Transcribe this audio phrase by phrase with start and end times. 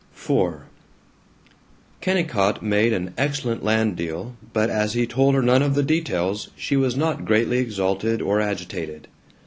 [0.17, 0.55] IV
[2.01, 6.49] Kennicott made an excellent land deal, but as he told her none of the details,
[6.55, 9.07] she was not greatly exalted or agitated.